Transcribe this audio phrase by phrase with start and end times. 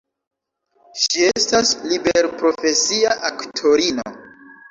[1.01, 4.09] Ŝi estas liberprofesia aktorino.